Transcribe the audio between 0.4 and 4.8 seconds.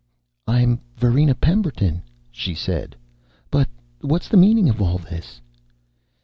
"I'm Varina Pemberton," she said. "But what's the meaning